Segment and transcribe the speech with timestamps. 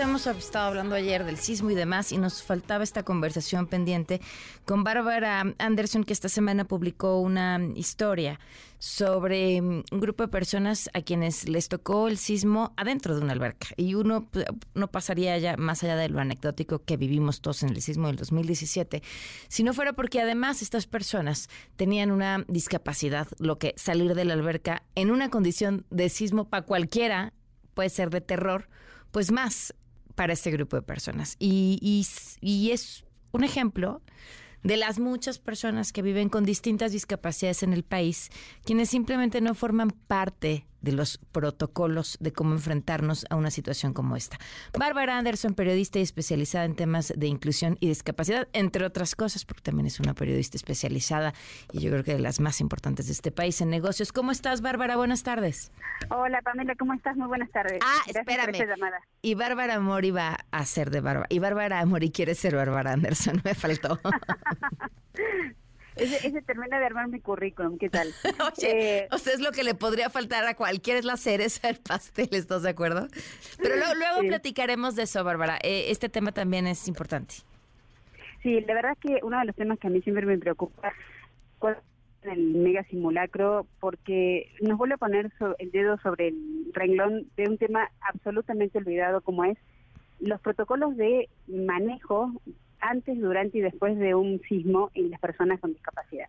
[0.00, 4.20] Hemos estado hablando ayer del sismo y demás y nos faltaba esta conversación pendiente
[4.64, 8.38] con Bárbara Anderson que esta semana publicó una historia
[8.78, 13.32] sobre mm, un grupo de personas a quienes les tocó el sismo adentro de una
[13.32, 13.68] alberca.
[13.76, 14.28] Y uno
[14.74, 18.16] no pasaría ya más allá de lo anecdótico que vivimos todos en el sismo del
[18.16, 19.02] 2017
[19.48, 24.34] si no fuera porque además estas personas tenían una discapacidad lo que salir de la
[24.34, 27.32] alberca en una condición de sismo para cualquiera
[27.74, 28.68] puede ser de terror
[29.10, 29.74] pues más
[30.18, 31.36] para este grupo de personas.
[31.38, 32.04] Y, y,
[32.40, 34.02] y es un ejemplo
[34.64, 38.28] de las muchas personas que viven con distintas discapacidades en el país,
[38.64, 44.16] quienes simplemente no forman parte de los protocolos de cómo enfrentarnos a una situación como
[44.16, 44.38] esta.
[44.78, 49.62] Bárbara Anderson, periodista y especializada en temas de inclusión y discapacidad, entre otras cosas, porque
[49.62, 51.34] también es una periodista especializada
[51.72, 54.12] y yo creo que de las más importantes de este país en negocios.
[54.12, 54.96] ¿Cómo estás, Bárbara?
[54.96, 55.72] Buenas tardes.
[56.10, 57.16] Hola, Pamela, ¿cómo estás?
[57.16, 57.80] Muy buenas tardes.
[57.84, 58.56] Ah, espérame.
[59.22, 61.26] Y Bárbara Mori va a ser de Bárbara.
[61.30, 64.00] Y Bárbara Mori quiere ser Bárbara Anderson, me faltó.
[65.98, 68.08] Ese, termina de armar mi currículum, ¿qué tal?
[68.62, 71.76] Eh, o sea, es lo que le podría faltar a cualquiera, es la cereza del
[71.76, 73.08] pastel, ¿estás de acuerdo?
[73.58, 75.58] Pero luego, platicaremos de eso, Bárbara.
[75.62, 77.36] Eh, este tema también es importante.
[78.42, 80.92] Sí, la verdad es que uno de los temas que a mí siempre me preocupa
[81.62, 81.76] es
[82.22, 87.58] el mega simulacro, porque nos vuelve a poner el dedo sobre el renglón de un
[87.58, 89.58] tema absolutamente olvidado como es
[90.20, 92.32] los protocolos de manejo
[92.80, 96.28] antes, durante y después de un sismo en las personas con discapacidad.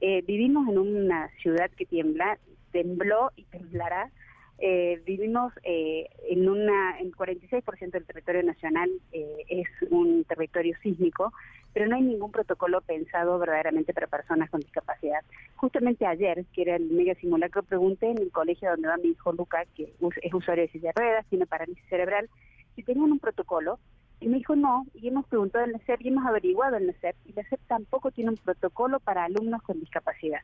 [0.00, 2.38] Eh, vivimos en una ciudad que tiembla,
[2.72, 4.10] tembló y temblará.
[4.58, 11.32] Eh, vivimos eh, en una, el 46% del territorio nacional es un territorio sísmico,
[11.72, 15.20] pero no hay ningún protocolo pensado verdaderamente para personas con discapacidad.
[15.56, 19.32] Justamente ayer, que era el mega simulacro, pregunté en el colegio donde va mi hijo
[19.32, 22.28] Luca, que es usuario de silla de ruedas, tiene parálisis cerebral,
[22.74, 23.78] si tenían un protocolo
[24.20, 27.32] y me dijo no, y hemos preguntado la SEP y hemos averiguado la SEP, y
[27.32, 30.40] la SEP tampoco tiene un protocolo para alumnos con discapacidad.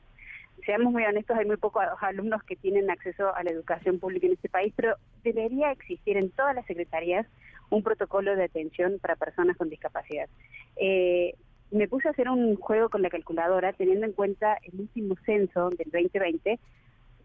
[0.65, 4.33] Seamos muy honestos, hay muy pocos alumnos que tienen acceso a la educación pública en
[4.33, 7.27] este país, pero debería existir en todas las secretarías
[7.69, 10.29] un protocolo de atención para personas con discapacidad.
[10.77, 11.35] Eh,
[11.71, 15.69] me puse a hacer un juego con la calculadora teniendo en cuenta el último censo
[15.71, 16.59] del 2020.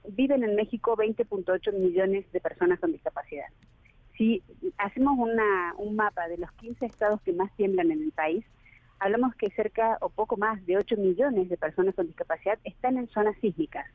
[0.09, 3.45] Viven en México 20.8 millones de personas con discapacidad
[4.21, 4.43] si
[4.77, 8.45] hacemos un mapa de los 15 estados que más tiemblan en el país,
[8.99, 13.07] hablamos que cerca o poco más de 8 millones de personas con discapacidad están en
[13.07, 13.87] zonas sísmicas.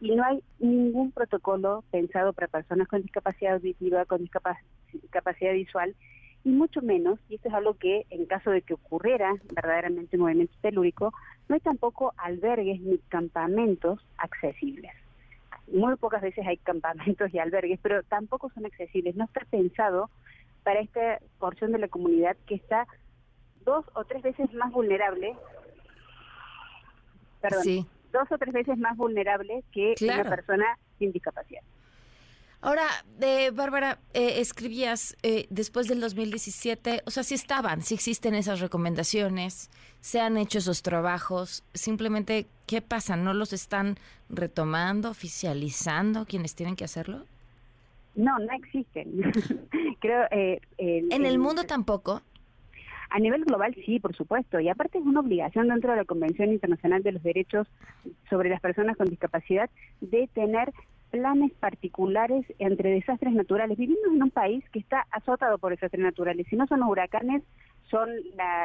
[0.00, 5.96] Y no hay ningún protocolo pensado para personas con discapacidad auditiva, con discapacidad visual,
[6.44, 10.54] y mucho menos, y esto es algo que en caso de que ocurriera verdaderamente movimiento
[10.60, 11.12] telúrico,
[11.48, 14.92] no hay tampoco albergues ni campamentos accesibles
[15.68, 19.16] muy pocas veces hay campamentos y albergues, pero tampoco son accesibles.
[19.16, 20.10] No está pensado
[20.62, 22.86] para esta porción de la comunidad que está
[23.64, 25.36] dos o tres veces más vulnerable,
[27.40, 31.62] perdón, dos o tres veces más vulnerable que una persona sin discapacidad.
[32.60, 32.86] Ahora,
[33.18, 38.60] de Bárbara, eh, escribías eh, después del 2017, o sea, si estaban, si existen esas
[38.60, 43.16] recomendaciones, se han hecho esos trabajos, simplemente, ¿qué pasa?
[43.16, 43.96] ¿No los están
[44.28, 47.24] retomando, oficializando quienes tienen que hacerlo?
[48.14, 49.32] No, no existen.
[50.00, 50.24] Creo.
[50.30, 52.22] Eh, ¿En el mundo tampoco?
[53.10, 56.50] A nivel global sí, por supuesto, y aparte es una obligación dentro de la Convención
[56.50, 57.68] Internacional de los Derechos
[58.28, 60.72] sobre las Personas con Discapacidad de tener
[61.16, 63.78] planes particulares entre desastres naturales.
[63.78, 66.46] Vivimos en un país que está azotado por desastres naturales.
[66.50, 67.42] Si no son los huracanes,
[67.90, 68.10] son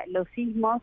[0.08, 0.82] los sismos.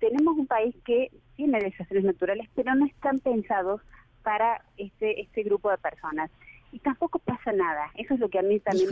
[0.00, 3.80] Tenemos un país que tiene desastres naturales, pero no están pensados
[4.24, 6.28] para este, este grupo de personas.
[6.72, 7.88] Y tampoco pasa nada.
[7.94, 8.90] Eso es lo que a mí también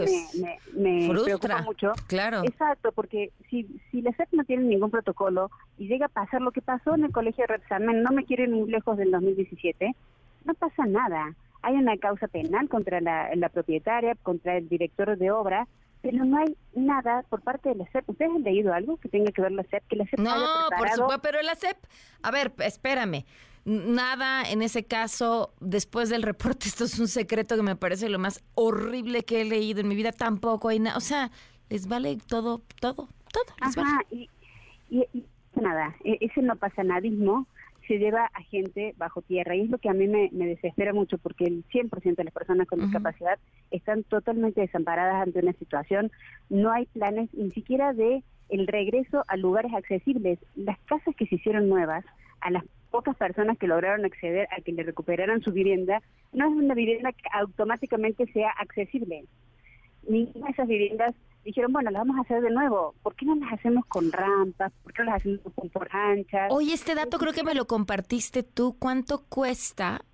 [0.73, 1.93] me, preocupa mucho.
[2.07, 2.43] Claro.
[2.45, 6.53] Exacto, porque si, si la SEP no tiene ningún protocolo y llega a pasar lo
[6.53, 9.97] que pasó en el colegio de Repsamen, no me quiero ir muy lejos del 2017,
[10.45, 15.67] no pasa nada hay una causa penal contra la, propietaria, contra el director de obra,
[16.03, 18.09] pero no hay nada por parte de la SEP.
[18.09, 19.83] ¿Ustedes han leído algo que tenga que ver la SEP?
[19.89, 20.35] Que la SEP no,
[20.77, 21.79] por supuesto, pero la SEP,
[22.23, 23.25] a ver, espérame.
[23.65, 28.19] Nada en ese caso, después del reporte, esto es un secreto que me parece lo
[28.19, 30.13] más horrible que he leído en mi vida.
[30.13, 31.31] Tampoco hay nada, o sea,
[31.71, 33.45] les vale todo, todo, todo.
[33.63, 34.29] Ajá, y,
[34.91, 35.07] y,
[35.55, 37.47] nada, e, ese no pasa nadismo
[37.87, 41.19] se lleva a gente bajo tierra y es lo que a mí me, desespera mucho
[41.19, 43.39] porque el 100% de las personas con discapacidad
[43.71, 46.11] están totalmente desamparadas ante una situación,
[46.49, 50.39] no hay planes ni siquiera de el regreso a lugares accesibles.
[50.55, 52.05] Las casas que se hicieron nuevas,
[52.41, 56.03] a las pocas personas que lograron acceder a que le recuperaran su vivienda,
[56.33, 59.25] no es una vivienda que automáticamente sea accesible.
[60.09, 62.95] Ninguna de esas viviendas dijeron, bueno, las vamos a hacer de nuevo.
[63.03, 64.73] ¿Por qué no las hacemos con rampas?
[64.83, 66.51] ¿Por qué no las hacemos con por anchas?
[66.51, 68.77] Oye, este dato creo que me lo compartiste tú.
[68.79, 70.05] ¿Cuánto cuesta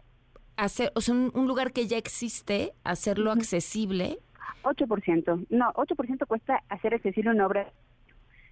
[0.57, 4.19] hacer, o sea, un, lugar que ya existe, hacerlo accesible?
[4.63, 5.47] 8%.
[5.51, 7.73] No, 8% cuesta hacer accesible una obra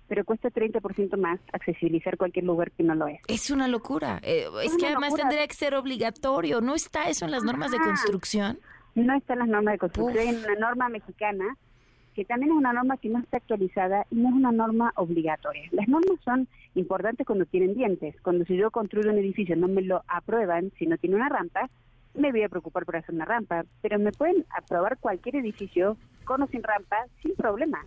[0.09, 3.21] pero cuesta 30% más accesibilizar cualquier lugar que no lo es.
[3.29, 4.21] Es una locura.
[4.23, 6.63] Eh, es, que además tendría que ser obligatorio.
[6.63, 8.59] ¿No está eso en las normas de construcción?
[8.95, 10.27] No está en las normas de construcción.
[10.27, 11.59] Hay una norma mexicana
[12.19, 15.69] que también es una norma que no está actualizada y no es una norma obligatoria.
[15.71, 18.21] Las normas son importantes cuando tienen dientes.
[18.23, 21.71] Cuando si yo construyo un edificio no me lo aprueban si no tiene una rampa,
[22.15, 23.65] me voy a preocupar por hacer una rampa.
[23.83, 27.85] Pero me pueden aprobar cualquier edificio con o sin rampa sin problema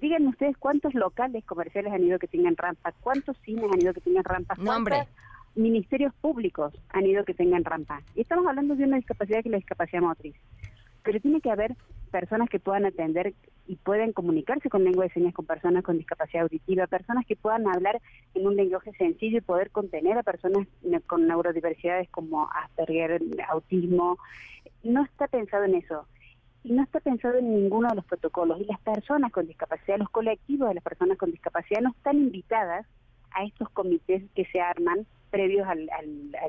[0.00, 4.00] díganme ustedes cuántos locales comerciales han ido que tengan rampa, cuántos cines han ido que
[4.00, 5.06] tengan rampa, cuántos
[5.54, 8.02] ministerios públicos han ido que tengan rampa.
[8.14, 10.34] Y estamos hablando de una discapacidad que es la discapacidad motriz.
[11.04, 11.76] Pero tiene que haber
[12.10, 13.34] personas que puedan atender
[13.66, 17.66] y puedan comunicarse con lengua de señas con personas con discapacidad auditiva, personas que puedan
[17.68, 18.00] hablar
[18.34, 20.66] en un lenguaje sencillo y poder contener a personas
[21.06, 24.18] con neurodiversidades como Asperger, autismo.
[24.82, 26.06] No está pensado en eso
[26.64, 28.60] y no está pensado en ninguno de los protocolos.
[28.60, 32.86] Y las personas con discapacidad, los colectivos de las personas con discapacidad no están invitadas
[33.32, 35.90] a estos comités que se arman previos al,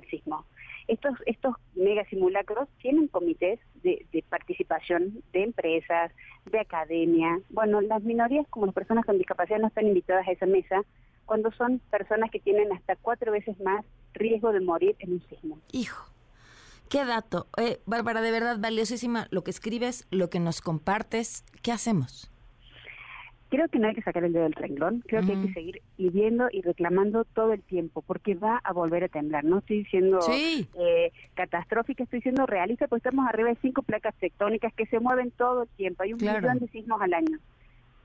[0.09, 0.45] sismo.
[0.87, 6.11] Estos, estos mega simulacros tienen comités de, de, participación de empresas,
[6.51, 7.39] de academia.
[7.49, 10.83] Bueno, las minorías como las personas con discapacidad no están invitadas a esa mesa
[11.25, 13.83] cuando son personas que tienen hasta cuatro veces más
[14.13, 15.59] riesgo de morir en un sismo.
[15.71, 16.05] Hijo.
[16.89, 17.47] Qué dato.
[17.57, 21.43] Eh, Bárbara, de verdad, valiosísima lo que escribes, lo que nos compartes.
[21.63, 22.31] ¿Qué hacemos?
[23.55, 25.81] Creo que no hay que sacar el dedo del renglón, creo que hay que seguir
[25.95, 29.45] pidiendo y reclamando todo el tiempo, porque va a volver a temblar.
[29.45, 30.19] No estoy diciendo
[30.77, 35.31] eh, catastrófica, estoy diciendo realista, porque estamos arriba de cinco placas tectónicas que se mueven
[35.31, 36.03] todo el tiempo.
[36.03, 37.37] Hay un millón de sismos al año.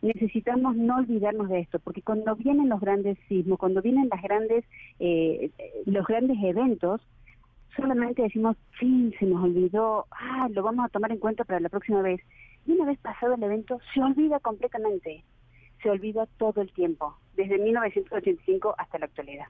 [0.02, 4.64] Necesitamos no olvidarnos de esto, porque cuando vienen los grandes sismos, cuando vienen las grandes,
[5.00, 5.50] eh,
[5.84, 7.00] los grandes eventos,
[7.74, 11.68] solamente decimos, sí, se nos olvidó, ah, lo vamos a tomar en cuenta para la
[11.68, 12.20] próxima vez.
[12.66, 15.24] Y una vez pasado el evento, se olvida completamente,
[15.82, 19.46] se olvida todo el tiempo, desde 1985 hasta la actualidad.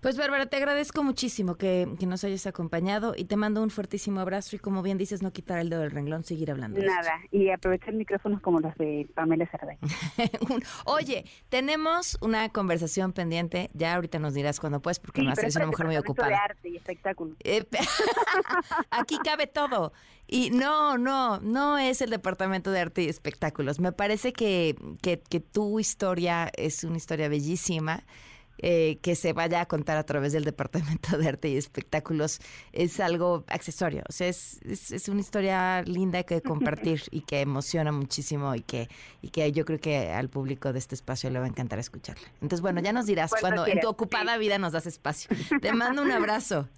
[0.00, 4.56] Pues Bárbara, te agradezco muchísimo que, nos hayas acompañado y te mando un fuertísimo abrazo
[4.56, 6.80] y como bien dices, no quitar el dedo del renglón, seguir hablando.
[6.80, 9.76] Nada, y aprovechar micrófonos como los de Pamela Cerday.
[10.86, 15.66] Oye, tenemos una conversación pendiente, ya ahorita nos dirás cuando puedes, porque no es una
[15.66, 16.28] mujer muy ocupada.
[16.28, 17.36] De arte y espectáculo.
[17.44, 17.64] Eh,
[18.90, 19.92] aquí cabe todo.
[20.26, 23.80] Y no, no, no es el departamento de arte y espectáculos.
[23.80, 28.04] Me parece que, que, que tu historia es una historia bellísima
[28.62, 32.40] eh, que se vaya a contar a través del Departamento de Arte y Espectáculos
[32.72, 34.02] es algo accesorio.
[34.08, 38.88] O sea, es, es, una historia linda que compartir y que emociona muchísimo y que,
[39.22, 42.28] y que yo creo que al público de este espacio le va a encantar escucharla.
[42.34, 45.30] Entonces, bueno, ya nos dirás cuando, en tu ocupada vida nos das espacio.
[45.60, 46.68] Te mando un abrazo.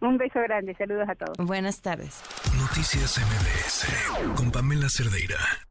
[0.00, 1.36] Un beso grande, saludos a todos.
[1.46, 2.22] Buenas tardes.
[2.58, 5.69] Noticias MBS con Pamela Cerdeira.